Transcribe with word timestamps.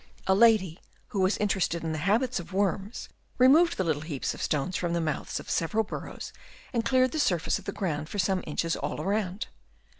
A 0.25 0.33
lady, 0.33 0.79
who 1.09 1.19
was 1.19 1.37
in 1.37 1.47
terested 1.47 1.83
in 1.83 1.91
the 1.91 1.99
habits 1.99 2.39
of 2.39 2.51
worms, 2.53 3.07
removed 3.37 3.77
the 3.77 3.83
little 3.83 4.01
heaps 4.01 4.33
of 4.33 4.41
stones 4.41 4.75
from 4.75 4.93
the 4.93 4.99
mouths 4.99 5.39
of 5.39 5.47
several 5.47 5.83
burrows 5.83 6.33
and 6.73 6.83
cleared 6.83 7.11
the 7.11 7.19
surface 7.19 7.59
of 7.59 7.65
the 7.65 7.71
ground 7.71 8.09
for 8.09 8.17
some 8.17 8.43
inches 8.47 8.75
all 8.75 8.97
round. 9.05 9.45